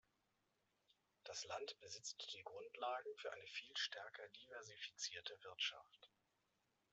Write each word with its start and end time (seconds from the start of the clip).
Das 1.25 1.45
Land 1.45 1.77
besitzt 1.79 2.27
die 2.33 2.41
Grundlagen 2.41 3.15
für 3.17 3.31
eine 3.31 3.45
viel 3.45 3.77
stärker 3.77 4.27
diversifizierte 4.29 5.37
Wirtschaft. 5.43 6.09